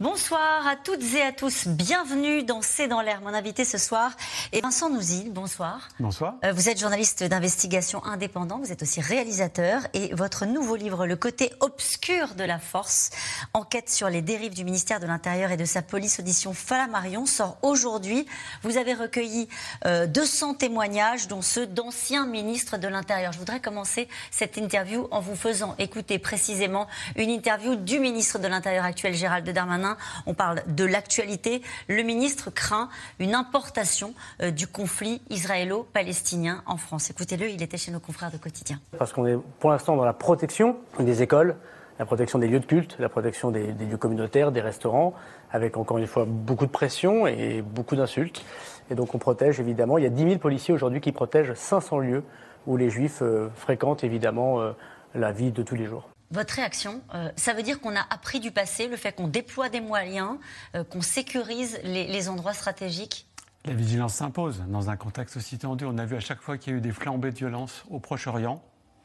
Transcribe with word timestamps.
Bonsoir 0.00 0.66
à 0.66 0.74
toutes 0.74 1.14
et 1.14 1.22
à 1.22 1.30
tous. 1.30 1.68
Bienvenue 1.68 2.42
dans 2.42 2.62
C'est 2.62 2.88
dans 2.88 3.00
l'air. 3.00 3.20
Mon 3.20 3.28
invité 3.28 3.64
ce 3.64 3.78
soir 3.78 4.10
est 4.50 4.60
Vincent 4.60 4.90
Nouzil. 4.90 5.30
Bonsoir. 5.30 5.88
Bonsoir. 6.00 6.34
Euh, 6.44 6.50
vous 6.50 6.68
êtes 6.68 6.80
journaliste 6.80 7.22
d'investigation 7.22 8.04
indépendant. 8.04 8.58
Vous 8.58 8.72
êtes 8.72 8.82
aussi 8.82 9.00
réalisateur. 9.00 9.82
Et 9.92 10.12
votre 10.12 10.46
nouveau 10.46 10.74
livre, 10.74 11.06
Le 11.06 11.14
côté 11.14 11.52
obscur 11.60 12.34
de 12.34 12.42
la 12.42 12.58
force, 12.58 13.10
enquête 13.52 13.88
sur 13.88 14.08
les 14.08 14.20
dérives 14.20 14.52
du 14.52 14.64
ministère 14.64 14.98
de 14.98 15.06
l'Intérieur 15.06 15.52
et 15.52 15.56
de 15.56 15.64
sa 15.64 15.80
police, 15.80 16.18
audition 16.18 16.54
Flammarion, 16.54 17.24
sort 17.24 17.56
aujourd'hui. 17.62 18.26
Vous 18.64 18.78
avez 18.78 18.94
recueilli 18.94 19.48
200 19.84 19.86
euh, 19.86 20.54
témoignages, 20.54 21.28
dont 21.28 21.40
ceux 21.40 21.68
d'anciens 21.68 22.26
ministres 22.26 22.78
de 22.78 22.88
l'Intérieur. 22.88 23.30
Je 23.30 23.38
voudrais 23.38 23.60
commencer 23.60 24.08
cette 24.32 24.56
interview 24.56 25.06
en 25.12 25.20
vous 25.20 25.36
faisant 25.36 25.76
écouter 25.78 26.18
précisément 26.18 26.88
une 27.14 27.30
interview 27.30 27.76
du 27.76 28.00
ministre 28.00 28.40
de 28.40 28.48
l'Intérieur 28.48 28.84
actuel, 28.84 29.14
Gérald 29.14 29.48
Darmanin 29.48 29.83
on 30.26 30.34
parle 30.34 30.62
de 30.66 30.84
l'actualité. 30.84 31.62
Le 31.88 32.02
ministre 32.02 32.50
craint 32.50 32.88
une 33.18 33.34
importation 33.34 34.14
euh, 34.42 34.50
du 34.50 34.66
conflit 34.66 35.22
israélo-palestinien 35.30 36.62
en 36.66 36.76
France. 36.76 37.10
Écoutez-le, 37.10 37.48
il 37.48 37.62
était 37.62 37.76
chez 37.76 37.90
nos 37.90 38.00
confrères 38.00 38.30
de 38.30 38.36
quotidien. 38.36 38.80
Parce 38.98 39.12
qu'on 39.12 39.26
est 39.26 39.36
pour 39.60 39.70
l'instant 39.70 39.96
dans 39.96 40.04
la 40.04 40.12
protection 40.12 40.76
des 40.98 41.22
écoles, 41.22 41.56
la 41.98 42.06
protection 42.06 42.38
des 42.38 42.48
lieux 42.48 42.60
de 42.60 42.66
culte, 42.66 42.96
la 42.98 43.08
protection 43.08 43.50
des, 43.50 43.72
lieux 43.72 43.96
communautaires, 43.96 44.52
des 44.52 44.60
restaurants, 44.60 45.14
avec 45.50 45.76
encore 45.76 45.98
une 45.98 46.06
fois 46.06 46.24
beaucoup 46.26 46.66
de 46.66 46.70
pression 46.70 47.26
et 47.26 47.62
beaucoup 47.62 47.96
d'insultes. 47.96 48.44
Et 48.90 48.94
donc 48.94 49.14
on 49.14 49.18
protège 49.18 49.60
évidemment. 49.60 49.98
Il 49.98 50.04
y 50.04 50.06
a 50.06 50.10
10 50.10 50.22
000 50.24 50.38
policiers 50.38 50.74
aujourd'hui 50.74 51.00
qui 51.00 51.12
protègent 51.12 51.54
500 51.54 51.98
lieux 51.98 52.24
où 52.66 52.76
les 52.76 52.90
juifs 52.90 53.22
euh, 53.22 53.48
fréquentent 53.54 54.04
évidemment 54.04 54.60
euh, 54.60 54.72
la 55.14 55.32
vie 55.32 55.52
de 55.52 55.62
tous 55.62 55.74
les 55.74 55.86
jours. 55.86 56.08
Votre 56.34 56.54
réaction, 56.54 57.00
euh, 57.14 57.30
ça 57.36 57.52
veut 57.52 57.62
dire 57.62 57.80
qu'on 57.80 57.94
a 57.94 58.04
appris 58.10 58.40
du 58.40 58.50
passé, 58.50 58.88
le 58.88 58.96
fait 58.96 59.12
qu'on 59.12 59.28
déploie 59.28 59.68
des 59.68 59.80
moyens, 59.80 60.36
euh, 60.74 60.82
qu'on 60.82 61.00
sécurise 61.00 61.78
les, 61.84 62.28
endroits 62.28 62.54
stratégiques 62.54 63.28
La 63.64 63.72
vigilance 63.72 64.14
s'impose 64.14 64.64
dans 64.66 64.90
un 64.90 64.96
contexte 64.96 65.36
aussi 65.36 65.58
tendu. 65.58 65.84
On 65.84 65.96
a 65.96 66.04
vu 66.04 66.16
à 66.16 66.20
chaque 66.20 66.40
fois 66.40 66.58
qu'il 66.58 66.72
y 66.72 66.74
a 66.74 66.78
eu 66.78 66.80
des 66.80 66.90
flambées 66.90 67.30
de 67.30 67.36
violence 67.36 67.84
au 67.88 68.00
Proche-Orient, 68.00 68.60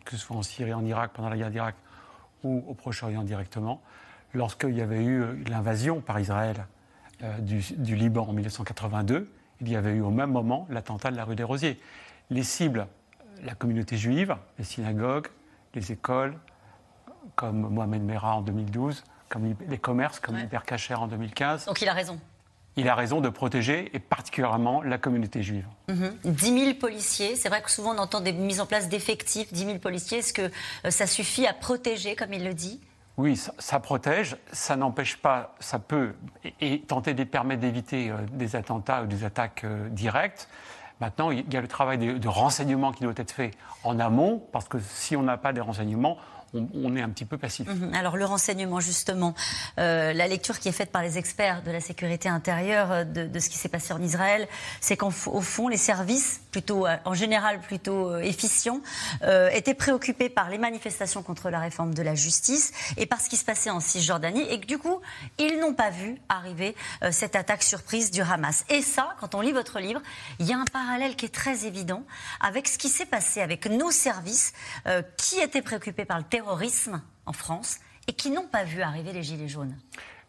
que 0.05 0.13
ce 0.13 0.17
soit 0.17 0.37
en 0.37 0.41
Syrie, 0.41 0.73
en 0.73 0.83
Irak, 0.83 1.11
pendant 1.13 1.29
la 1.29 1.37
guerre 1.37 1.51
d'Irak, 1.51 1.75
ou 2.43 2.63
au 2.67 2.73
Proche-Orient 2.73 3.21
directement, 3.21 3.79
lorsqu'il 4.33 4.75
y 4.75 4.81
avait 4.81 5.03
eu 5.03 5.21
euh, 5.21 5.35
l'invasion 5.47 6.01
par 6.01 6.19
Israël 6.19 6.65
du, 7.41 7.61
du, 7.77 7.95
Liban 7.95 8.27
en 8.27 8.33
1982, 8.33 9.31
il 9.61 9.69
y 9.69 9.75
avait 9.75 9.91
eu 9.91 10.01
au 10.01 10.09
même 10.09 10.31
moment 10.31 10.65
l'attentat 10.71 11.11
de 11.11 11.15
la 11.15 11.25
rue 11.25 11.35
des 11.35 11.43
Rosiers. 11.43 11.79
Les 12.31 12.43
cibles, 12.43 12.87
la 13.43 13.53
communauté 13.53 13.97
juive, 13.97 14.35
les 14.57 14.63
synagogues, 14.63 15.27
les 15.75 15.91
écoles, 15.91 16.33
comme 17.35 17.69
Mohamed 17.69 18.03
Merah 18.03 18.37
en 18.37 18.41
2012, 18.41 19.03
comme 19.29 19.55
les 19.67 19.77
commerces, 19.77 20.19
comme 20.19 20.35
ouais. 20.35 20.95
en 20.95 21.07
2015. 21.07 21.65
Donc 21.65 21.81
il 21.81 21.89
a 21.89 21.93
raison. 21.93 22.19
Il 22.75 22.87
a 22.87 22.95
raison 22.95 23.19
de 23.19 23.29
protéger, 23.29 23.89
et 23.93 23.99
particulièrement 23.99 24.81
la 24.81 24.97
communauté 24.97 25.43
juive. 25.43 25.65
10 25.89 25.93
mhm. 26.51 26.59
000 26.59 26.73
policiers, 26.75 27.35
c'est 27.35 27.49
vrai 27.49 27.61
que 27.61 27.71
souvent 27.71 27.93
on 27.93 27.97
entend 27.97 28.21
des 28.21 28.31
mises 28.31 28.61
en 28.61 28.65
place 28.65 28.87
d'effectifs, 28.87 29.51
10 29.51 29.65
000 29.65 29.77
policiers, 29.79 30.19
est-ce 30.19 30.33
que 30.33 30.43
euh, 30.85 30.89
ça 30.89 31.05
suffit 31.05 31.45
à 31.45 31.53
protéger, 31.53 32.15
comme 32.15 32.31
il 32.31 32.43
le 32.43 32.53
dit? 32.53 32.79
Oui, 33.17 33.35
ça, 33.35 33.79
protège, 33.81 34.37
ça 34.53 34.77
n'empêche 34.77 35.17
pas, 35.17 35.55
ça 35.59 35.77
peut 35.77 36.13
et, 36.61 36.79
tenter 36.79 37.13
de 37.13 37.25
permettre 37.25 37.59
d'éviter 37.59 38.11
euh, 38.11 38.15
des 38.31 38.55
attentats 38.55 39.03
ou 39.03 39.07
des 39.07 39.25
attaques 39.25 39.65
euh, 39.65 39.89
directes. 39.89 40.47
Maintenant, 41.01 41.31
il 41.31 41.53
y 41.53 41.57
a 41.57 41.61
le 41.61 41.67
travail 41.67 41.97
de, 41.97 42.17
de 42.17 42.27
renseignement 42.29 42.93
qui 42.93 43.03
doit 43.03 43.13
être 43.17 43.31
fait 43.31 43.51
en 43.83 43.99
amont, 43.99 44.41
parce 44.53 44.69
que 44.69 44.77
si 44.79 45.17
on 45.17 45.23
n'a 45.23 45.37
pas 45.37 45.51
des 45.51 45.59
renseignements, 45.59 46.17
on, 46.53 46.95
est 46.95 47.01
un 47.01 47.09
petit 47.09 47.25
peu 47.25 47.37
passif. 47.37 47.67
Mhm. 47.67 47.93
Alors 47.93 48.17
le 48.17 48.25
renseignement, 48.25 48.79
justement, 48.79 49.33
euh, 49.77 50.13
la 50.13 50.27
lecture 50.27 50.59
qui 50.59 50.69
est 50.69 50.73
faite 50.73 50.91
par 50.91 51.03
les 51.03 51.17
experts 51.17 51.61
de 51.63 51.71
la 51.71 51.79
sécurité 51.79 52.29
intérieure 52.29 52.91
euh, 52.91 53.03
de, 53.03 53.39
ce 53.39 53.49
qui 53.49 53.57
s'est 53.57 53.69
passé 53.69 53.93
en 53.93 54.01
Israël, 54.01 54.47
c'est 54.81 54.97
qu'au 54.97 55.11
fond, 55.11 55.67
les 55.67 55.77
services, 55.77 56.41
plutôt 56.51 56.87
euh, 56.87 56.95
en 57.05 57.13
général 57.13 57.59
plutôt 57.59 58.17
efficients, 58.17 58.81
étaient 59.51 59.73
préoccupés 59.73 60.29
par 60.29 60.49
les 60.49 60.57
manifestations 60.57 61.23
contre 61.23 61.49
la 61.49 61.59
réforme 61.59 61.93
de 61.93 62.01
la 62.01 62.15
justice 62.15 62.71
et 62.97 63.05
par 63.05 63.21
ce 63.21 63.29
qui 63.29 63.37
se 63.37 63.45
passait 63.45 63.69
en 63.69 63.79
Cisjordanie, 63.79 64.41
et 64.49 64.59
que 64.59 64.65
du 64.65 64.77
coup, 64.77 64.99
ils 65.37 65.59
n'ont 65.59 65.73
pas 65.73 65.89
vu 65.89 66.17
arriver 66.29 66.75
cette 67.11 67.35
attaque 67.35 67.63
surprise 67.63 68.11
du 68.11 68.21
Hamas. 68.21 68.65
Et 68.69 68.81
ça, 68.81 69.15
quand 69.19 69.35
on 69.35 69.41
lit 69.41 69.51
votre 69.51 69.79
livre, 69.79 70.01
il 70.39 70.47
y 70.47 70.53
a 70.53 70.57
un 70.57 70.65
parallèle 70.65 71.15
qui 71.15 71.25
est 71.25 71.33
très 71.33 71.65
évident 71.65 72.03
avec 72.39 72.67
ce 72.67 72.77
qui 72.77 72.89
s'est 72.89 73.05
passé 73.05 73.41
avec 73.41 73.65
nos 73.67 73.91
services 73.91 74.53
qui 75.17 75.39
étaient 75.39 75.61
préoccupés 75.61 76.05
par 76.05 76.17
le 76.17 76.23
terrorisme 76.23 76.38
terrorisme 76.39 77.01
en 77.25 77.33
France 77.33 77.79
et 78.07 78.13
qui 78.13 78.31
n'ont 78.31 78.47
pas 78.47 78.63
vu 78.63 78.81
arriver 78.81 79.11
les 79.11 79.23
Gilets 79.23 79.49
jaunes. 79.49 79.77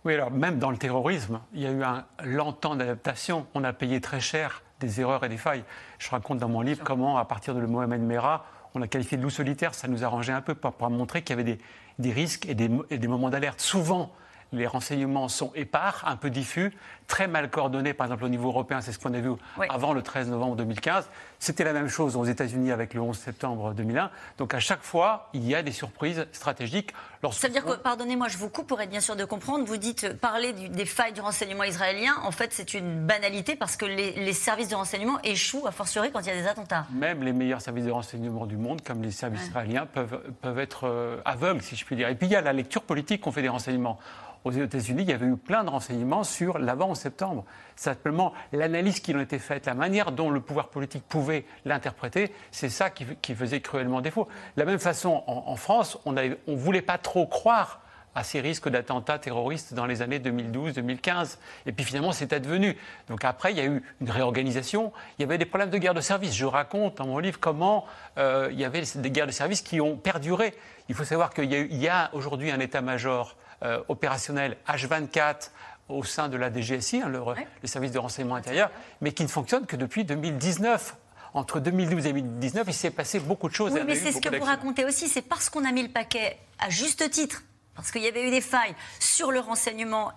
Oui, 0.04 0.15
alors 0.15 0.32
même 0.32 0.59
dans 0.59 0.72
le 0.72 0.76
terrorisme, 0.76 1.41
il 1.54 1.60
y 1.60 1.66
a 1.66 1.71
eu 1.71 1.84
un 1.84 2.04
lent 2.25 2.53
temps 2.53 2.75
d'adaptation. 2.75 3.47
On 3.54 3.62
a 3.62 3.72
payé 3.72 4.00
très 4.00 4.19
cher 4.19 4.65
des 4.81 5.00
erreurs 5.00 5.22
et 5.22 5.28
des 5.28 5.37
failles. 5.37 5.62
Je 6.00 6.10
raconte 6.10 6.38
dans 6.38 6.48
mon 6.48 6.62
livre 6.62 6.82
comment, 6.82 7.16
à 7.16 7.25
partir 7.25 7.54
de 7.54 7.60
Mohamed 7.60 8.00
Merah, 8.00 8.44
on 8.75 8.82
a 8.82 8.88
qualifié 8.88 9.19
de 9.19 9.22
loup 9.22 9.31
solitaire. 9.31 9.72
Ça 9.72 9.87
nous 9.87 10.03
arrangeait 10.03 10.32
un 10.32 10.41
peu 10.41 10.56
pour, 10.56 10.72
montrer 10.91 11.22
qu'il 11.22 11.37
y 11.37 11.41
avait 11.41 11.59
des, 11.98 12.12
risques 12.12 12.47
et 12.48 12.54
des, 12.56 12.69
et 12.91 12.98
des 12.98 13.09
moments 13.09 13.31
d'alerte. 13.31 13.60
Souvent, 13.60 14.10
les 14.53 14.66
renseignements 14.66 15.28
sont 15.28 15.53
épars, 15.54 16.03
un 16.09 16.16
peu 16.16 16.28
diffus, 16.28 16.77
très 17.10 17.26
mal 17.26 17.50
coordonnés, 17.50 17.93
par 17.93 18.06
exemple 18.06 18.25
au 18.25 18.28
niveau 18.28 18.48
européen, 18.48 18.81
c'est 18.81 18.93
ce 18.93 18.98
qu'on 18.98 19.12
a 19.12 19.21
vu 19.21 19.31
avant 19.69 19.93
le 19.93 20.00
13 20.00 20.31
novembre 20.31 20.56
2015. 20.56 21.09
C'était 21.41 21.65
la 21.65 21.72
même 21.72 21.88
chose 21.88 22.16
aux 22.16 22.25
États-Unis 22.25 22.71
avec 22.71 22.94
le 22.94 23.00
11 23.00 23.19
septembre 23.19 23.75
2001. 23.75 24.10
Donc 24.38 24.54
à 24.54 24.60
chaque 24.60 24.82
fois, 24.82 25.28
il 25.34 25.47
y 25.47 25.54
a 25.54 25.62
des 25.62 25.72
surprises 25.72 26.26
stratégiques. 26.32 26.94
Ça 27.32 27.48
veut 27.48 27.53
dire 27.53 27.65
que, 27.65 27.75
pardonnez-moi, 27.75 28.28
je 28.28 28.38
vous 28.38 28.48
coupe 28.48 28.69
pour 28.69 28.81
être 28.81 28.91
bien 28.91 29.00
sûr 29.00 29.16
de 29.16 29.25
comprendre, 29.25 29.65
vous 29.65 29.76
dites 29.76 30.04
euh, 30.04 30.15
parler 30.15 30.53
des 30.53 30.87
failles 30.87 31.12
du 31.12 31.21
renseignement 31.21 31.65
israélien, 31.65 32.15
en 32.22 32.31
fait 32.31 32.53
c'est 32.53 32.75
une 32.75 33.04
banalité 33.04 33.56
parce 33.56 33.77
que 33.77 33.84
les, 33.84 34.32
services 34.32 34.69
de 34.69 34.77
renseignement 34.77 35.19
échouent, 35.25 35.66
a 35.66 35.72
fortiori 35.72 36.12
quand 36.12 36.21
il 36.21 36.28
y 36.28 36.31
a 36.31 36.37
des 36.37 36.47
attentats. 36.47 36.87
Même 36.92 37.25
les 37.25 37.32
meilleurs 37.32 37.60
services 37.60 37.84
de 37.84 37.91
renseignement 37.91 38.47
du 38.47 38.56
monde, 38.56 38.82
comme 38.82 39.03
les 39.03 39.10
services 39.10 39.48
israéliens, 39.48 39.87
peuvent, 39.87 40.22
peuvent 40.41 40.59
être 40.60 40.87
euh, 40.87 41.21
aveugles, 41.25 41.60
si 41.60 41.75
je 41.75 41.84
puis 41.84 41.97
dire. 41.97 42.09
Et 42.09 42.15
puis 42.15 42.28
il 42.28 42.32
y 42.32 42.37
a 42.37 42.41
la 42.41 42.53
lecture 42.53 42.82
politique 42.82 43.21
qu'on 43.21 43.32
fait 43.32 43.42
des 43.42 43.48
renseignements 43.48 43.98
aux 44.44 44.53
États-Unis, 44.53 45.03
il 45.03 45.09
y 45.09 45.12
avait 45.12 45.27
eu 45.27 45.37
plein 45.37 45.65
de 45.65 45.71
renseignements 45.71 46.25
sur 46.25 46.59
l'avant 46.59 46.91
en 46.91 46.94
septembre. 47.00 47.44
Simplement, 47.76 48.32
l'analyse 48.52 49.00
qui 49.00 49.14
en 49.14 49.20
était 49.20 49.38
faite, 49.38 49.66
la 49.66 49.74
manière 49.74 50.12
dont 50.12 50.30
le 50.30 50.40
pouvoir 50.40 50.68
politique 50.68 51.04
pouvait 51.08 51.44
l'interpréter, 51.64 52.32
c'est 52.50 52.68
ça 52.68 52.90
qui, 52.90 53.34
faisait 53.34 53.60
cruellement 53.60 54.00
défaut. 54.00 54.28
De 54.56 54.60
la 54.62 54.66
même 54.66 54.78
façon, 54.78 55.22
en, 55.26 55.56
France, 55.56 55.98
on 56.04 56.12
ne 56.12 56.34
voulait 56.46 56.82
pas 56.82 56.98
trop 56.98 57.26
croire 57.26 57.80
à 58.14 58.24
ces 58.24 58.40
risques 58.40 58.68
d'attentats 58.68 59.18
terroristes 59.18 59.74
dans 59.74 59.86
les 59.86 60.02
années 60.02 60.18
2012-2015. 60.18 61.38
Et 61.66 61.72
puis 61.72 61.84
finalement, 61.84 62.12
c'est 62.12 62.32
advenu. 62.32 62.76
Donc 63.08 63.24
après, 63.24 63.52
il 63.52 63.58
y 63.58 63.60
a 63.60 63.64
eu 63.64 63.82
une 64.00 64.10
réorganisation. 64.10 64.92
Il 65.18 65.22
y 65.22 65.24
avait 65.24 65.38
des 65.38 65.44
problèmes 65.44 65.70
de 65.70 65.78
guerre 65.78 65.94
de 65.94 66.00
service. 66.00 66.34
Je 66.34 66.44
raconte 66.44 66.98
dans 66.98 67.06
mon 67.06 67.18
livre 67.18 67.38
comment 67.38 67.86
euh, 68.18 68.48
il 68.50 68.58
y 68.58 68.64
avait 68.64 68.82
des 68.96 69.10
guerres 69.10 69.26
de 69.26 69.32
service 69.32 69.62
qui 69.62 69.80
ont 69.80 69.96
perduré. 69.96 70.54
Il 70.88 70.94
faut 70.94 71.04
savoir 71.04 71.32
qu'il 71.32 71.52
y 71.52 71.88
a, 71.88 72.10
aujourd'hui 72.12 72.50
un 72.50 72.60
état-major 72.60 73.36
euh, 73.62 73.80
opérationnel 73.88 74.56
H24 74.66 75.50
au 75.90 76.04
sein 76.04 76.28
de 76.28 76.36
la 76.36 76.52
DGSI, 76.52 77.02
hein, 77.02 77.08
le, 77.08 77.66
service 77.66 77.92
de 77.92 77.98
renseignement 77.98 78.36
intérieur, 78.36 78.70
mais 79.00 79.12
qui 79.12 79.22
ne 79.22 79.28
fonctionne 79.28 79.66
que 79.66 79.76
depuis 79.76 80.04
2019 80.04 80.96
entre 81.32 81.60
2012 81.60 82.06
et 82.06 82.12
2019, 82.12 82.64
il 82.66 82.74
s'est 82.74 82.90
passé 82.90 83.20
beaucoup 83.20 83.48
de 83.48 83.54
choses. 83.54 83.72
Oui, 83.72 83.80
mais 83.86 83.94
c'est 83.94 84.12
ce 84.12 84.20
que 84.20 84.36
vous 84.36 84.44
racontez 84.44 84.84
aussi, 84.84 85.08
c'est 85.08 85.22
parce 85.22 85.48
qu'on 85.48 85.64
a 85.64 85.72
mis 85.72 85.82
le 85.82 85.88
paquet 85.88 86.38
à 86.58 86.70
juste 86.70 87.08
titre, 87.10 87.42
parce 87.74 87.90
qu'il 87.92 88.02
y 88.02 88.08
avait 88.08 88.26
eu 88.26 88.30
des 88.30 88.40
failles 88.40 88.74
sur 88.98 89.30
le 89.30 89.40
renseignement 89.40 90.12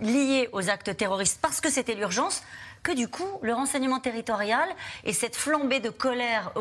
lié 0.00 0.48
aux 0.52 0.70
actes 0.70 0.96
terroristes, 0.96 1.38
parce 1.42 1.60
que 1.60 1.70
c'était 1.70 1.94
l'urgence, 1.94 2.42
que 2.82 2.92
du 2.92 3.08
coup, 3.08 3.38
le 3.42 3.54
renseignement 3.54 4.00
territorial 4.00 4.68
et 5.04 5.12
cette 5.12 5.36
flambée 5.36 5.80
de 5.80 5.90
colère 5.90 6.52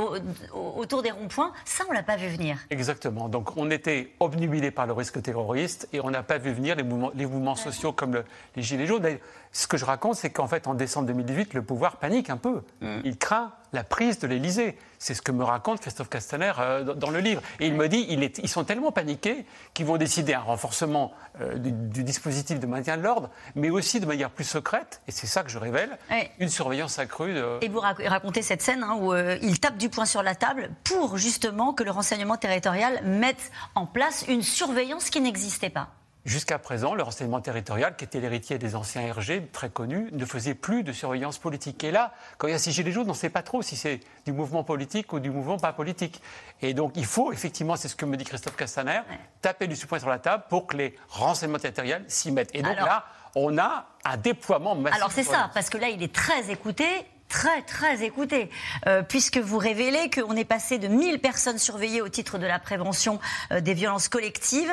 autour 0.53 1.01
des 1.01 1.11
ronds-points, 1.11 1.51
ça, 1.65 1.83
on 1.89 1.93
l'a 1.93 2.03
pas 2.03 2.15
vu 2.15 2.27
venir. 2.27 2.57
Exactement. 2.69 3.29
Donc, 3.29 3.57
on 3.57 3.69
était 3.71 4.13
obnubilé 4.19 4.71
par 4.71 4.85
le 4.85 4.93
risque 4.93 5.21
terroriste 5.21 5.87
et 5.93 5.99
on 5.99 6.09
n'a 6.09 6.23
pas 6.23 6.37
vu 6.37 6.51
venir 6.51 6.75
les 6.75 6.83
mouvements, 6.83 7.11
les 7.15 7.25
mouvements 7.25 7.55
sociaux 7.55 7.91
comme 7.91 8.23
les 8.55 8.61
Gilets 8.61 8.87
jaunes. 8.87 9.17
Ce 9.51 9.67
que 9.67 9.77
je 9.77 9.85
raconte, 9.85 10.15
c'est 10.15 10.29
qu'en 10.29 10.47
fait, 10.47 10.67
en 10.67 10.73
décembre 10.73 11.07
2018, 11.07 11.53
le 11.53 11.63
pouvoir 11.63 11.97
panique 11.97 12.29
un 12.29 12.37
peu. 12.37 12.61
Mm. 12.81 12.99
Il 13.03 13.17
craint 13.17 13.51
la 13.73 13.83
prise 13.83 14.19
de 14.19 14.27
l'Élysée. 14.27 14.77
C'est 14.99 15.13
ce 15.13 15.21
que 15.21 15.31
me 15.31 15.43
raconte 15.43 15.79
Christophe 15.79 16.09
Castaner 16.09 16.51
euh, 16.59 16.83
dans, 16.83 17.09
le 17.09 17.19
livre. 17.19 17.41
Et 17.59 17.67
il 17.67 17.73
me 17.73 17.87
dit 17.87 18.05
ils 18.09 18.49
sont 18.49 18.63
tellement 18.63 18.91
paniqués 18.91 19.45
qu'ils 19.73 19.85
vont 19.85 19.97
décider 19.97 20.33
un 20.33 20.41
renforcement 20.41 21.13
euh, 21.39 21.57
du, 21.57 22.03
dispositif 22.03 22.59
de 22.59 22.67
maintien 22.67 22.97
de 22.97 23.01
l'ordre, 23.01 23.29
mais 23.55 23.69
aussi 23.69 23.99
de 23.99 24.05
manière 24.05 24.29
plus 24.29 24.43
secrète, 24.43 25.01
et 25.07 25.11
c'est 25.11 25.27
ça 25.27 25.43
que 25.43 25.49
je 25.49 25.57
révèle, 25.57 25.97
une 26.39 26.49
surveillance 26.49 26.99
accrue. 26.99 27.35
Et 27.61 27.69
vous 27.69 27.79
racontez 27.79 28.41
cette 28.41 28.61
scène 28.61 28.83
hein, 28.83 28.97
où 28.99 29.13
euh, 29.13 29.37
il 29.41 29.59
tape 29.59 29.77
du 29.77 29.89
poing 29.89 30.05
sur 30.05 30.23
la 30.23 30.35
table 30.35 30.69
pour 30.83 31.17
justement 31.17 31.73
que 31.73 31.83
le 31.83 31.91
renseignement 31.91 32.37
territorial 32.37 33.01
mette 33.05 33.51
en 33.75 33.85
place 33.85 34.25
une 34.27 34.43
surveillance 34.43 35.09
qui 35.09 35.21
n'existait 35.21 35.69
pas. 35.69 35.89
Jusqu'à 36.23 36.59
présent, 36.59 36.93
le 36.93 37.01
renseignement 37.01 37.41
territorial, 37.41 37.95
qui 37.95 38.03
était 38.03 38.19
l'héritier 38.19 38.59
des 38.59 38.75
anciens 38.75 39.11
RG, 39.11 39.49
très 39.51 39.71
connus, 39.71 40.09
ne 40.11 40.23
faisait 40.25 40.53
plus 40.53 40.83
de 40.83 40.91
surveillance 40.91 41.39
politique. 41.39 41.83
Et 41.83 41.89
là, 41.89 42.13
quand 42.37 42.47
il 42.47 42.51
y 42.51 42.53
a 42.53 42.59
ces 42.59 42.71
gilets 42.71 42.91
jaunes, 42.91 43.07
on 43.07 43.13
ne 43.13 43.17
sait 43.17 43.31
pas 43.31 43.41
trop 43.41 43.63
si 43.63 43.75
c'est 43.75 43.99
du 44.25 44.31
mouvement 44.31 44.63
politique 44.63 45.11
ou 45.13 45.19
du 45.19 45.31
mouvement 45.31 45.57
pas 45.57 45.73
politique. 45.73 46.21
Et 46.61 46.75
donc, 46.75 46.93
il 46.95 47.05
faut 47.05 47.31
effectivement, 47.31 47.75
c'est 47.75 47.87
ce 47.87 47.95
que 47.95 48.05
me 48.05 48.17
dit 48.17 48.23
Christophe 48.23 48.55
Castaner, 48.55 49.01
taper 49.41 49.67
du 49.67 49.75
poing 49.87 49.97
sur 49.97 50.09
la 50.09 50.19
table 50.19 50.43
pour 50.47 50.67
que 50.67 50.77
les 50.77 50.95
renseignements 51.09 51.57
territoriaux 51.57 51.97
s'y 52.07 52.31
mettent. 52.31 52.53
Et 52.53 52.61
donc 52.61 52.75
là, 52.75 53.05
on 53.33 53.57
a 53.57 53.87
un 54.05 54.17
déploiement 54.17 54.75
massif. 54.75 54.97
Alors 54.97 55.11
c'est 55.11 55.23
ça, 55.23 55.49
parce 55.55 55.69
que 55.71 55.79
là, 55.79 55.89
il 55.89 56.03
est 56.03 56.13
très 56.13 56.51
écouté 56.51 56.85
très, 57.31 57.61
très 57.61 58.03
écouté, 58.03 58.49
euh, 58.87 59.03
puisque 59.03 59.37
vous 59.37 59.57
révélez 59.57 60.09
qu'on 60.09 60.35
est 60.35 60.45
passé 60.45 60.77
de 60.77 60.89
1000 60.89 61.19
personnes 61.19 61.57
surveillées 61.57 62.01
au 62.01 62.09
titre 62.09 62.37
de 62.37 62.45
la 62.45 62.59
prévention 62.59 63.19
euh, 63.51 63.61
des 63.61 63.73
violences 63.73 64.09
collectives 64.09 64.71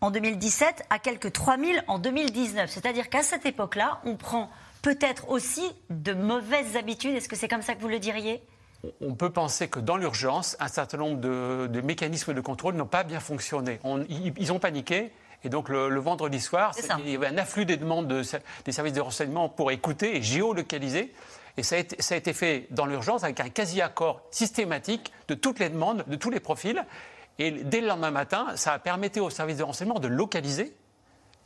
en 0.00 0.10
2017 0.10 0.86
à 0.90 0.98
quelques 0.98 1.32
3000 1.32 1.84
en 1.86 2.00
2019. 2.00 2.68
C'est-à-dire 2.68 3.08
qu'à 3.08 3.22
cette 3.22 3.46
époque-là, 3.46 4.00
on 4.04 4.16
prend 4.16 4.50
peut-être 4.82 5.28
aussi 5.30 5.62
de 5.88 6.12
mauvaises 6.12 6.76
habitudes. 6.76 7.14
Est-ce 7.14 7.28
que 7.28 7.36
c'est 7.36 7.48
comme 7.48 7.62
ça 7.62 7.74
que 7.76 7.80
vous 7.80 7.88
le 7.88 8.00
diriez? 8.00 8.42
On 9.00 9.14
peut 9.14 9.30
penser 9.30 9.68
que 9.68 9.78
dans 9.78 9.96
l'urgence, 9.96 10.56
un 10.58 10.68
certain 10.68 10.96
nombre 10.96 11.20
de, 11.20 11.80
mécanismes 11.82 12.34
de 12.34 12.40
contrôle 12.40 12.74
n'ont 12.74 12.86
pas 12.86 13.04
bien 13.04 13.20
fonctionné. 13.20 13.78
ils, 14.08 14.52
ont 14.52 14.58
paniqué. 14.58 15.12
Et 15.44 15.48
donc 15.48 15.68
le, 15.68 16.00
vendredi 16.00 16.40
soir, 16.40 16.74
il 16.98 17.10
y 17.10 17.14
avait 17.14 17.28
un 17.28 17.38
afflux 17.38 17.66
des 17.66 17.76
demandes 17.76 18.08
des 18.08 18.72
services 18.72 18.94
de 18.94 19.00
renseignement 19.00 19.48
pour 19.48 19.70
écouter 19.70 20.16
et 20.16 20.22
géolocaliser. 20.22 21.12
Et 21.60 21.62
ça 21.62 21.76
a, 21.76 22.16
été, 22.16 22.32
fait 22.32 22.68
dans 22.70 22.86
l'urgence 22.86 23.22
avec 23.22 23.38
un 23.38 23.50
quasi-accord 23.50 24.22
systématique 24.30 25.12
de 25.28 25.34
toutes 25.34 25.58
les 25.58 25.68
demandes, 25.68 26.06
de 26.06 26.16
tous 26.16 26.30
les 26.30 26.40
profils. 26.40 26.82
Et 27.38 27.50
dès 27.50 27.82
le 27.82 27.88
lendemain 27.88 28.10
matin, 28.10 28.46
ça 28.56 28.72
a 28.72 28.78
permis 28.78 29.10
aux 29.18 29.28
services 29.28 29.58
de 29.58 29.62
renseignement 29.62 29.98
de 29.98 30.08
localiser 30.08 30.74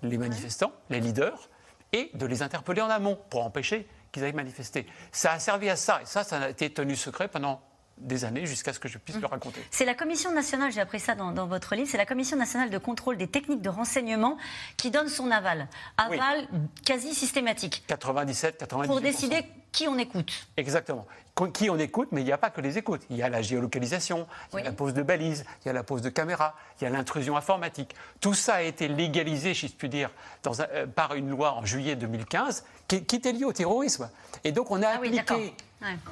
les 0.02 0.16
manifestants, 0.16 0.70
les 0.88 1.00
leaders, 1.00 1.50
et 1.92 2.12
de 2.14 2.26
les 2.26 2.42
interpeller 2.42 2.80
en 2.80 2.90
amont 2.90 3.18
pour 3.28 3.44
empêcher 3.44 3.88
qu'ils 4.12 4.22
aillent 4.22 4.34
manifester. 4.34 4.86
Ça 5.10 5.32
a 5.32 5.40
servi 5.40 5.68
à 5.68 5.74
ça, 5.74 6.00
et 6.00 6.06
ça, 6.06 6.22
ça 6.22 6.38
a 6.38 6.48
été 6.48 6.72
tenu 6.72 6.94
secret 6.94 7.26
pendant 7.26 7.60
des 7.98 8.24
années 8.24 8.46
jusqu'à 8.46 8.72
ce 8.72 8.78
que 8.78 8.86
je 8.86 8.98
puisse 8.98 9.18
le 9.18 9.26
raconter. 9.26 9.60
C'est 9.72 9.84
la 9.84 9.94
Commission 9.94 10.32
nationale, 10.32 10.70
j'ai 10.70 10.80
appris 10.80 11.00
ça 11.00 11.16
dans, 11.16 11.32
votre 11.48 11.74
livre, 11.74 11.88
c'est 11.90 11.98
la 11.98 12.06
Commission 12.06 12.36
nationale 12.36 12.70
de 12.70 12.78
contrôle 12.78 13.16
des 13.16 13.26
techniques 13.26 13.62
de 13.62 13.68
renseignement 13.68 14.36
qui 14.76 14.92
donne 14.92 15.08
son 15.08 15.32
aval. 15.32 15.66
Aval 15.96 16.46
quasi 16.84 17.14
systématique. 17.14 17.82
97, 17.88 18.58
98. 18.58 18.88
Pour 18.88 19.00
décider 19.00 19.44
qui 19.74 19.88
on 19.88 19.98
écoute. 19.98 20.46
Exactement. 20.56 21.04
Qui 21.52 21.68
on 21.68 21.76
écoute, 21.78 22.10
mais 22.12 22.22
il 22.22 22.24
n'y 22.24 22.32
a 22.32 22.38
pas 22.38 22.48
que 22.48 22.60
les 22.60 22.78
écoutes. 22.78 23.02
Il 23.10 23.16
y 23.16 23.22
a 23.24 23.28
la 23.28 23.42
géolocalisation, 23.42 24.28
il 24.52 24.60
y 24.60 24.62
a 24.62 24.64
la 24.66 24.72
pose 24.72 24.94
de 24.94 25.02
balises, 25.02 25.44
il 25.62 25.66
y 25.66 25.68
a 25.68 25.72
la 25.72 25.82
pose 25.82 26.00
de 26.00 26.10
caméras, 26.10 26.54
il 26.80 26.84
y 26.84 26.86
a 26.86 26.90
l'intrusion 26.90 27.36
informatique. 27.36 27.96
Tout 28.20 28.34
ça 28.34 28.54
a 28.54 28.62
été 28.62 28.86
légalisé, 28.86 29.52
si 29.52 29.66
je 29.66 29.72
puis 29.72 29.88
dire, 29.88 30.10
euh, 30.46 30.86
par 30.86 31.14
une 31.14 31.28
loi 31.28 31.54
en 31.54 31.64
juillet 31.64 31.96
2015 31.96 32.64
qui, 32.86 32.96
était 32.96 33.32
liée 33.32 33.44
au 33.44 33.52
terrorisme. 33.52 34.08
Et 34.44 34.52
donc 34.52 34.70
on 34.70 34.80
a 34.80 34.86
ah 34.86 34.94
appliqué, 34.94 35.54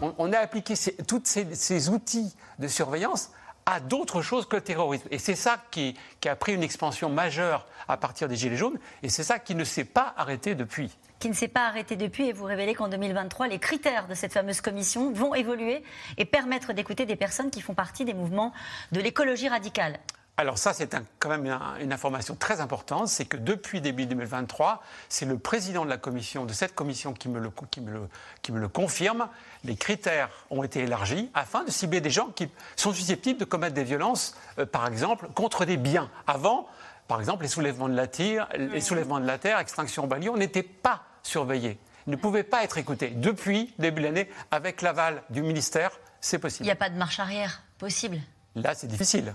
on, 0.01 0.33
a 0.33 0.39
appliqué 0.39 0.75
tous 1.07 1.23
ces, 1.25 1.89
outils 1.89 2.35
de 2.59 2.67
surveillance 2.67 3.31
à 3.67 3.81
d'autres 3.81 4.23
choses 4.23 4.47
que 4.47 4.57
le 4.57 4.63
terrorisme. 4.63 5.07
Et 5.11 5.19
c'est 5.19 5.35
ça 5.35 5.59
qui, 5.71 5.95
a 6.27 6.37
pris 6.37 6.55
une 6.55 6.63
expansion 6.63 7.09
majeure 7.09 7.67
à 7.89 7.97
partir 7.97 8.29
des 8.29 8.37
Gilets 8.37 8.57
jaunes, 8.57 8.79
et 9.03 9.09
c'est 9.09 9.25
ça 9.25 9.39
qui 9.39 9.55
ne 9.55 9.65
s'est 9.65 9.85
pas 9.85 10.15
arrêté 10.17 10.55
depuis 10.55 10.91
qui 11.19 11.29
ne 11.29 11.35
s'est 11.35 11.47
pas 11.47 11.69
arrêté 11.69 11.95
depuis 11.95 12.27
et 12.27 12.33
vous 12.33 12.47
révélez 12.47 12.75
qu'en 12.75 12.89
2023, 12.89 13.47
les 13.47 13.61
critères 13.61 14.09
de 14.09 14.15
cette 14.15 14.33
fameuse 14.33 14.61
commission 14.61 15.13
vont 15.13 15.37
évoluer 15.37 15.85
et 16.19 16.25
permettre 16.25 16.73
d'écouter 16.73 17.07
des 17.07 17.15
personnes 17.15 17.53
qui 17.53 17.61
font 17.61 17.75
partie 17.75 18.05
des 18.05 18.13
mouvements 18.13 18.53
de 18.91 19.01
l'écologie 19.01 19.49
radicale. 19.49 20.01
Alors 20.43 20.59
ça, 20.59 20.73
c'est 20.73 20.93
quand 21.21 21.29
même 21.29 21.47
une 21.81 21.93
information 21.93 22.35
très 22.35 22.61
importante, 22.61 23.07
c'est 23.07 23.27
que 23.27 23.37
depuis 23.37 23.81
début 23.81 24.07
2023, 24.07 24.83
c'est 25.09 25.25
le 25.25 25.39
président 25.39 25.85
de 25.85 25.89
la 25.89 25.99
commission, 25.99 26.45
de 26.45 26.53
cette 26.53 26.75
commission, 26.75 27.13
qui 27.13 27.29
me, 27.29 27.39
le, 27.39 27.53
qui, 27.71 27.81
me 27.81 27.93
le, 27.93 28.09
qui 28.43 28.51
me 28.51 28.59
le 28.59 28.67
confirme. 28.67 29.29
Les 29.63 29.77
critères 29.77 30.31
ont 30.51 30.65
été 30.65 30.81
élargis 30.81 31.31
afin 31.33 31.63
de 31.63 31.71
cibler 31.71 32.01
des 32.01 32.11
gens 32.11 32.27
qui 32.35 32.49
sont 32.75 32.93
susceptibles 32.93 33.39
de 33.39 33.45
commettre 33.45 33.75
des 33.75 33.85
violences, 33.85 34.37
euh, 34.59 34.67
par 34.67 34.89
exemple, 34.89 35.29
contre 35.33 35.65
des 35.65 35.77
biens. 35.77 36.11
Avant, 36.27 36.67
par 37.07 37.21
exemple, 37.21 37.45
les 37.45 37.49
soulèvements 37.49 37.89
de 37.89 37.95
la, 37.95 38.09
terre, 38.09 38.49
les 38.59 38.81
soulèvements 38.81 39.21
de 39.21 39.27
la 39.27 39.39
terre, 39.39 39.61
extinction 39.61 40.11
en 40.11 40.27
on 40.29 40.37
n'était 40.37 40.65
pas 40.65 41.05
surveillés, 41.23 41.79
ne 42.09 42.17
pouvaient 42.17 42.43
pas 42.43 42.65
être 42.65 42.79
écoutés. 42.79 43.11
Depuis 43.11 43.73
début 43.79 44.01
de 44.01 44.07
l'année, 44.09 44.29
avec 44.51 44.83
l'aval 44.83 45.23
du 45.31 45.41
ministère, 45.41 45.93
c'est 46.21 46.41
possible. 46.41 46.65
Il 46.65 46.67
n'y 46.67 46.73
a 46.73 46.75
pas 46.75 46.91
de 46.91 46.97
marche 46.97 47.21
arrière 47.21 47.63
possible 47.79 48.19
Là, 48.55 48.75
c'est 48.75 48.87
difficile. 48.87 49.35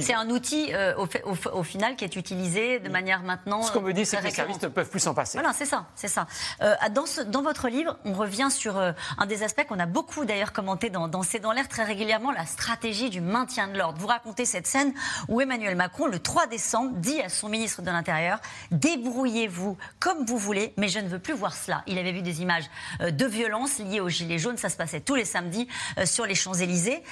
C'est 0.00 0.14
un 0.14 0.30
outil, 0.30 0.72
euh, 0.72 0.94
au, 1.52 1.62
final, 1.62 1.94
qui 1.94 2.04
est 2.04 2.16
utilisé 2.16 2.80
de 2.80 2.88
manière 2.88 3.22
maintenant. 3.22 3.62
Ce 3.62 3.70
qu'on 3.70 3.82
me 3.82 3.92
dit, 3.92 4.06
c'est 4.06 4.16
que 4.16 4.24
les 4.24 4.30
services 4.30 4.62
ne 4.62 4.68
peuvent 4.68 4.88
plus 4.88 5.00
s'en 5.00 5.12
passer. 5.12 5.36
Voilà, 5.36 5.52
c'est 5.52 5.66
ça. 5.66 5.88
c'est 5.94 6.08
ça. 6.08 6.26
Euh, 6.62 6.74
dans, 6.92 7.04
dans, 7.26 7.42
votre 7.42 7.68
livre, 7.68 7.98
on 8.06 8.14
revient 8.14 8.48
sur 8.50 8.78
euh, 8.78 8.92
un 9.18 9.26
des 9.26 9.42
aspects 9.42 9.66
qu'on 9.66 9.78
a 9.78 9.84
beaucoup 9.84 10.24
d'ailleurs 10.24 10.54
commenté 10.54 10.88
dans, 10.88 11.06
dans 11.06 11.22
C'est 11.22 11.38
dans 11.38 11.52
l'air 11.52 11.68
très 11.68 11.84
régulièrement, 11.84 12.32
la 12.32 12.46
stratégie 12.46 13.10
du 13.10 13.20
maintien 13.20 13.68
de 13.68 13.76
l'ordre. 13.76 13.98
Vous 13.98 14.06
racontez 14.06 14.46
cette 14.46 14.66
scène 14.66 14.94
où 15.28 15.42
Emmanuel 15.42 15.76
Macron, 15.76 16.06
le 16.06 16.18
3 16.18 16.46
décembre, 16.46 16.96
dit 16.96 17.20
à 17.20 17.28
son 17.28 17.50
ministre 17.50 17.82
de 17.82 17.90
l'Intérieur 17.90 18.40
Débrouillez-vous 18.70 19.76
comme 20.00 20.24
vous 20.24 20.38
voulez, 20.38 20.72
mais 20.78 20.88
je 20.88 20.98
ne 20.98 21.08
veux 21.08 21.18
plus 21.18 21.34
voir 21.34 21.54
cela. 21.54 21.82
Il 21.86 21.98
avait 21.98 22.12
vu 22.12 22.22
des 22.22 22.40
images 22.40 22.70
de 23.00 23.26
violence 23.26 23.80
liées 23.80 24.00
aux 24.00 24.08
Gilets 24.08 24.38
jaunes. 24.38 24.56
Ça 24.56 24.70
se 24.70 24.78
passait 24.78 25.00
tous 25.00 25.14
les 25.14 25.26
samedis 25.26 25.68
sur 26.06 26.24
les 26.24 26.34
Champs-Élysées. 26.34 27.02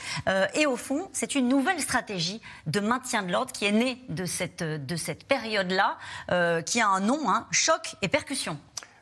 et 0.55 0.65
au 0.65 0.77
fond, 0.77 1.02
c'est 1.13 1.35
une 1.35 1.49
nouvelle 1.49 1.81
stratégie 1.81 2.41
de 2.67 2.81
maintien 2.81 3.23
de 3.23 3.33
l'ordre 3.33 3.53
qui 3.53 3.65
est 3.65 3.73
née 3.73 4.03
de 4.09 4.25
cette, 4.25 4.63
de 4.63 4.97
cette 4.97 5.25
période-là, 5.25 5.99
euh, 6.31 6.63
qui 6.63 6.81
a 6.81 6.89
un 6.89 7.01
nom, 7.01 7.29
hein, 7.29 7.47
choc 7.51 7.97
et 8.03 8.09
percussion. 8.09 8.59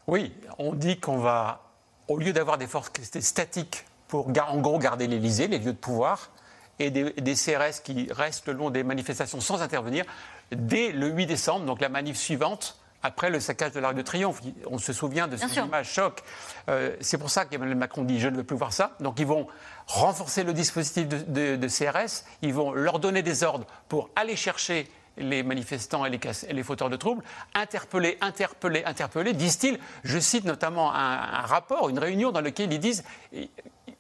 Oui, 0.07 0.33
on 0.59 0.75
dit 0.75 0.99
qu'on 0.99 1.19
va, 1.19 1.71
au 2.09 2.19
lieu 2.19 2.33
d'avoir 2.33 2.59
des 2.59 2.67
forces 2.67 2.91
statiques 3.21 3.85
pour 4.09 4.29
en 4.29 4.59
gros 4.59 4.79
garder 4.79 5.07
l'Élysée, 5.07 5.47
les 5.47 5.59
lieux 5.59 5.73
de 5.73 5.79
pouvoir, 5.79 6.31
et 6.79 6.91
des, 6.91 7.13
des, 7.13 7.35
CRS 7.35 7.83
qui 7.85 8.09
restent 8.11 8.49
le 8.49 8.55
long 8.55 8.71
des 8.71 8.83
manifestations 8.83 9.41
sans 9.41 9.63
intervenir, 9.63 10.05
dès 10.51 10.93
le 10.93 11.09
8 11.09 11.27
décembre, 11.27 11.67
donc 11.67 11.81
la 11.81 11.89
manif 11.89 12.17
suivante, 12.17 12.80
après 13.03 13.31
le 13.31 13.41
saccage 13.41 13.73
de 13.73 13.81
l'Arc 13.81 13.95
de 13.95 14.03
Triomphe. 14.03 14.41
On 14.67 14.79
se 14.79 14.93
souvient 14.93 15.29
de 15.29 15.37
cette 15.37 15.57
image 15.57 15.93
choc. 15.93 16.21
Euh, 16.69 16.97
c'est 17.01 17.19
pour 17.19 17.31
ça 17.31 17.45
qu'Emmanuel 17.45 17.77
Macron 17.77 18.05
dit 18.05 18.21
je 18.21 18.29
ne 18.29 18.37
veux 18.37 18.45
plus 18.45 18.57
voir 18.57 18.73
ça. 18.73 18.93
Donc 19.01 19.19
ils 19.19 19.27
vont 19.27 19.47
renforcer 19.87 20.45
le 20.45 20.53
dispositif 20.53 21.09
de, 21.09 21.69
CRS, 21.69 22.25
ils 22.43 22.55
vont 22.55 22.73
leur 22.73 22.99
donner 22.99 23.23
des 23.23 23.43
ordres 23.43 23.67
pour 23.89 24.11
aller 24.17 24.37
chercher 24.37 24.89
les 25.17 25.43
manifestants 25.43 26.05
et 26.07 26.11
les, 26.11 26.21
les 26.51 26.63
fauteurs 26.63 26.89
de 26.89 26.97
troubles, 26.97 27.23
interpeller, 27.55 28.17
interpeller, 28.21 28.85
interpeller, 28.85 29.33
disent-ils. 29.33 29.79
Je 30.05 30.19
cite 30.19 30.45
notamment 30.45 30.95
un, 30.95 31.17
un, 31.17 31.47
rapport, 31.47 31.89
une 31.89 31.99
réunion 31.99 32.31
dans 32.31 32.41
lequel 32.41 32.73
ils 32.73 32.79
disent 32.79 33.05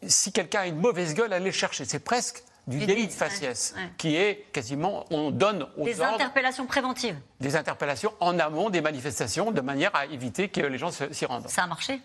si 0.06 0.32
quelqu'un 0.32 0.61
a 0.61 0.67
une 0.67 0.81
mauvaise 0.81 1.14
gueule, 1.14 1.32
allez 1.32 1.46
le 1.46 1.50
chercher. 1.50 1.85
C'est 1.85 1.99
presque 1.99 2.43
du 2.67 2.79
délit 2.87 3.06
de 3.06 3.13
faciès, 3.13 3.75
qui 3.96 4.17
est 4.17 4.46
quasiment, 4.53 5.05
on 5.11 5.31
donne 5.31 5.67
aux 5.77 5.84
Des 5.84 6.03
interpellations 6.03 6.67
préventives. 6.67 7.17
Des 7.41 7.56
interpellations 7.56 8.13
en 8.20 8.39
amont 8.39 8.70
des 8.70 8.81
manifestations, 8.81 9.51
de 9.51 9.61
manière 9.61 9.94
à 9.94 10.06
éviter 10.06 10.49
que 10.49 10.61
les 10.61 10.79
gens 10.79 10.91
s'y 10.91 11.27
rendent. 11.27 11.49
Ça 11.49 11.65
a 11.65 11.67
marché? 11.67 12.01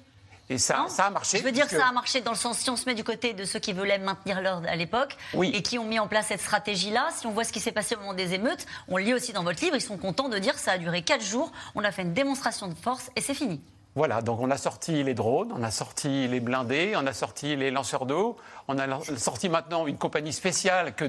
Et 0.48 0.60
ça, 0.60 0.86
ça, 0.90 1.06
a 1.06 1.10
marché. 1.10 1.40
Je 1.40 1.44
veux 1.44 1.52
dire, 1.52 1.68
ça 1.68 1.88
a 1.88 1.92
marché 1.92 2.22
dans 2.22 2.32
le 2.32 2.38
sens, 2.38 2.60
si 2.60 2.70
on 2.70 2.76
se 2.76 2.86
met 2.86 2.94
du 2.94 3.04
côté 3.04 3.34
de 3.34 3.46
ceux 3.46 3.58
qui 3.58 3.74
voulaient 3.74 3.98
maintenir 3.98 4.42
l'ordre 4.42 4.68
à 4.70 4.76
l'époque 4.76 5.18
et 5.42 5.64
qui 5.64 5.80
ont 5.80 5.86
mis 5.86 5.98
en 5.98 6.08
place 6.08 6.28
cette 6.28 6.42
stratégie-là, 6.42 7.10
si 7.16 7.26
on 7.26 7.32
voit 7.32 7.44
ce 7.44 7.52
qui 7.52 7.60
s'est 7.60 7.72
passé 7.72 7.96
au 7.96 8.00
moment 8.00 8.14
des 8.14 8.36
émeutes, 8.36 8.68
on 8.88 8.98
lit 8.98 9.14
aussi 9.14 9.34
dans 9.34 9.44
votre 9.44 9.64
livre, 9.64 9.76
ils 9.76 9.82
sont 9.82 9.98
contents 9.98 10.30
de 10.30 10.38
dire 10.38 10.54
que 10.54 10.60
ça 10.60 10.74
a 10.74 10.78
duré 10.78 11.02
quatre 11.02 11.24
jours, 11.24 11.52
on 11.74 11.84
a 11.84 11.92
fait 11.92 12.04
une 12.04 12.14
démonstration 12.14 12.68
de 12.68 12.76
force 12.76 13.10
et 13.16 13.22
c'est 13.22 13.34
fini. 13.34 13.60
Voilà, 13.96 14.22
donc 14.22 14.42
on 14.42 14.52
a 14.52 14.58
sorti 14.58 15.04
les 15.04 15.14
drones, 15.14 15.54
on 15.56 15.64
a 15.64 15.72
sorti 15.72 16.28
les 16.28 16.42
blindés, 16.42 16.96
on 16.98 17.08
a 17.08 17.14
sorti 17.14 17.56
les 17.56 17.72
lanceurs 17.72 18.06
d'eau, 18.06 18.36
on 18.68 18.78
a 18.78 18.86
sorti 19.18 19.48
maintenant 19.48 19.88
une 19.88 19.98
compagnie 19.98 20.34
spéciale 20.34 20.94
que, 20.96 21.06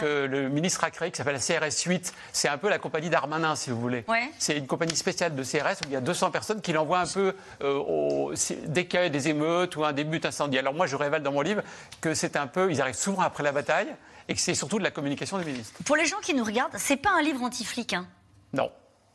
le 0.00 0.48
ministre 0.48 0.82
a 0.82 0.90
créée 0.90 1.10
qui 1.10 1.18
s'appelle 1.18 1.34
la 1.34 1.40
CRS 1.40 1.82
8. 1.84 2.14
C'est 2.32 2.48
un 2.48 2.56
peu 2.56 2.70
la 2.70 2.78
compagnie 2.78 3.10
d'Armanin, 3.10 3.54
si 3.54 3.68
vous 3.68 3.78
voulez. 3.78 4.06
C'est 4.38 4.56
une 4.56 4.66
compagnie 4.66 4.96
spéciale 4.96 5.34
de 5.34 5.42
CRS 5.42 5.82
où 5.82 5.88
il 5.88 5.92
y 5.92 5.96
a 5.96 6.00
200 6.00 6.30
personnes 6.30 6.62
qui 6.62 6.72
l'envoient 6.72 7.00
un 7.00 7.06
peu 7.06 7.34
euh, 7.62 8.34
dès 8.66 8.86
qu'il 8.86 9.00
y 9.00 9.02
a 9.02 9.08
des 9.10 9.28
émeutes 9.28 9.76
ou 9.76 9.84
un 9.84 9.92
début 9.92 10.18
d'incendie. 10.18 10.58
Alors 10.58 10.72
moi, 10.72 10.86
je 10.86 10.96
révèle 10.96 11.22
dans 11.22 11.32
mon 11.32 11.42
livre 11.42 11.62
que 12.00 12.14
c'est 12.14 12.36
un 12.36 12.46
peu, 12.46 12.70
ils 12.70 12.80
arrivent 12.80 12.94
souvent 12.94 13.20
après 13.20 13.42
la 13.42 13.52
bataille 13.52 13.94
et 14.28 14.32
que 14.32 14.40
c'est 14.40 14.54
surtout 14.54 14.78
de 14.78 14.84
la 14.84 14.90
communication 14.90 15.36
des 15.36 15.44
ministres. 15.44 15.82
Pour 15.84 15.96
les 15.96 16.06
gens 16.06 16.20
qui 16.22 16.32
nous 16.32 16.44
regardent, 16.44 16.78
c'est 16.78 16.96
pas 16.96 17.10
un 17.10 17.20
livre 17.20 17.42
anti-flic. 17.42 17.92
Hein? 17.92 18.06
Non. 18.54 18.70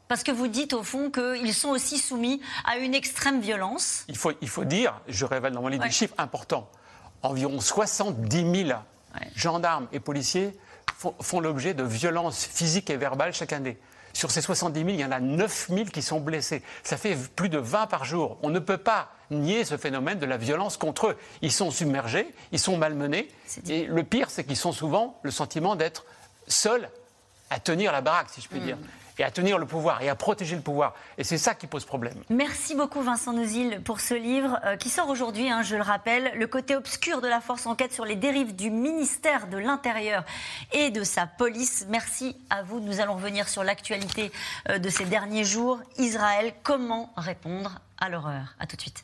Parce 0.07 0.23
que 0.23 0.31
vous 0.31 0.47
dites 0.47 0.73
au 0.73 0.83
fond 0.83 1.11
qu'ils 1.11 1.53
sont 1.53 1.69
aussi 1.69 1.97
soumis 1.97 2.41
à 2.65 2.77
une 2.77 2.93
extrême 2.93 3.41
violence. 3.41 4.05
Il 4.07 4.17
faut, 4.17 4.31
il 4.41 4.49
faut 4.49 4.63
dire, 4.63 4.99
je 5.07 5.25
révèle 5.25 5.53
dans 5.53 5.61
mon 5.61 5.67
livre 5.67 5.83
des 5.83 5.91
chiffres 5.91 6.15
importants, 6.17 6.69
environ 7.21 7.59
70 7.59 8.65
000 8.65 8.79
gendarmes 9.35 9.87
et 9.91 9.99
policiers 9.99 10.53
font, 11.19 11.39
l'objet 11.39 11.73
de 11.73 11.83
violences 11.83 12.45
physiques 12.45 12.89
et 12.89 12.97
verbales 12.97 13.33
chaque 13.33 13.53
année. 13.53 13.77
Sur 14.13 14.31
ces 14.31 14.41
70 14.41 14.79
000, 14.79 14.89
il 14.89 14.99
y 14.99 15.05
en 15.05 15.11
a 15.11 15.19
9 15.19 15.67
000 15.69 15.85
qui 15.85 16.01
sont 16.01 16.19
blessés. 16.19 16.63
Ça 16.83 16.97
fait 16.97 17.15
plus 17.35 17.49
de 17.49 17.59
20 17.59 17.85
par 17.85 18.03
jour. 18.03 18.37
On 18.41 18.49
ne 18.49 18.57
peut 18.57 18.77
pas 18.77 19.11
nier 19.29 19.63
ce 19.63 19.77
phénomène 19.77 20.17
de 20.17 20.25
la 20.25 20.37
violence 20.37 20.77
contre 20.77 21.07
eux. 21.07 21.17
Ils 21.43 21.51
sont 21.51 21.69
submergés, 21.69 22.33
ils 22.51 22.59
sont 22.59 22.77
malmenés. 22.77 23.27
Et 23.67 23.85
le 23.85 24.03
pire, 24.03 24.31
c'est 24.31 24.43
qu'ils 24.43 24.67
ont 24.67 24.71
souvent 24.71 25.19
le 25.21 25.29
sentiment 25.29 25.75
d'être 25.75 26.05
seuls 26.47 26.89
à 27.51 27.59
tenir 27.59 27.91
la 27.91 28.01
baraque, 28.01 28.29
si 28.31 28.41
je 28.41 28.47
puis 28.47 28.59
hmm. 28.59 28.65
dire. 28.65 28.77
Et 29.19 29.23
à 29.23 29.31
tenir 29.31 29.57
le 29.57 29.65
pouvoir 29.65 30.01
et 30.01 30.09
à 30.09 30.15
protéger 30.15 30.55
le 30.55 30.61
pouvoir. 30.61 30.93
Et 31.17 31.23
c'est 31.23 31.37
ça 31.37 31.55
qui 31.55 31.67
pose 31.67 31.85
problème. 31.85 32.15
Merci 32.29 32.75
beaucoup 32.75 33.01
Vincent 33.01 33.33
Nouzil 33.33 33.81
pour 33.83 33.99
ce 33.99 34.13
livre 34.13 34.59
euh, 34.65 34.75
qui 34.75 34.89
sort 34.89 35.09
aujourd'hui, 35.09 35.49
hein, 35.49 35.61
je 35.63 35.75
le 35.75 35.81
rappelle, 35.81 36.31
Le 36.35 36.47
côté 36.47 36.75
obscur 36.75 37.21
de 37.21 37.27
la 37.27 37.41
force 37.41 37.65
enquête 37.65 37.93
sur 37.93 38.05
les 38.05 38.15
dérives 38.15 38.55
du 38.55 38.69
ministère 38.69 39.47
de 39.47 39.57
l'Intérieur 39.57 40.23
et 40.71 40.89
de 40.89 41.03
sa 41.03 41.27
police. 41.27 41.85
Merci 41.89 42.35
à 42.49 42.63
vous. 42.63 42.79
Nous 42.79 42.99
allons 42.99 43.15
revenir 43.15 43.47
sur 43.49 43.63
l'actualité 43.63 44.31
euh, 44.69 44.79
de 44.79 44.89
ces 44.89 45.05
derniers 45.05 45.43
jours. 45.43 45.79
Israël, 45.97 46.53
comment 46.63 47.11
répondre 47.17 47.79
à 47.99 48.09
l'horreur? 48.09 48.55
À 48.59 48.67
tout 48.67 48.75
de 48.75 48.81
suite. 48.81 49.03